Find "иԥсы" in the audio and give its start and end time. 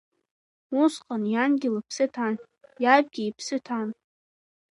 3.25-3.57